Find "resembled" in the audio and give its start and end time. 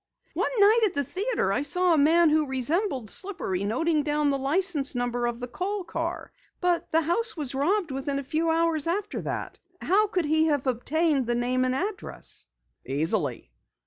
2.47-3.07